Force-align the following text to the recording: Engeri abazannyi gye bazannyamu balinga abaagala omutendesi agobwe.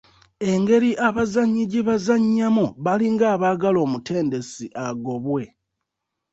Engeri 0.51 0.89
abazannyi 1.07 1.63
gye 1.71 1.81
bazannyamu 1.89 2.65
balinga 2.85 3.25
abaagala 3.35 3.77
omutendesi 3.85 4.65
agobwe. 4.85 5.43